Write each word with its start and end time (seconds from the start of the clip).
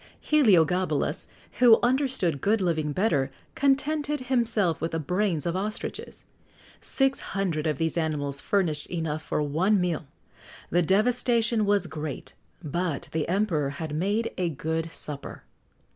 Heliogabalus, 0.19 1.27
who 1.59 1.77
understood 1.83 2.41
good 2.41 2.59
living 2.59 2.91
better, 2.91 3.29
contented 3.53 4.19
himself 4.21 4.81
with 4.81 4.93
the 4.93 4.99
brains 4.99 5.45
of 5.45 5.55
ostriches. 5.55 6.25
Six 6.79 7.19
hundred 7.19 7.67
of 7.67 7.77
these 7.77 7.99
animals 7.99 8.41
furnished 8.41 8.87
enough 8.87 9.21
for 9.21 9.43
one 9.43 9.79
meal.[XX 9.79 10.05
80] 10.05 10.07
The 10.71 10.81
devastation 10.81 11.65
was 11.67 11.85
great, 11.85 12.33
but 12.63 13.09
the 13.11 13.27
emperor 13.27 13.69
had 13.69 13.93
made 13.93 14.31
a 14.39 14.49
good 14.49 14.91
supper. 14.91 15.43